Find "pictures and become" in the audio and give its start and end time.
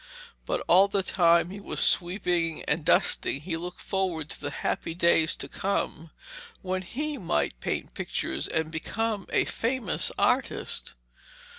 7.93-9.27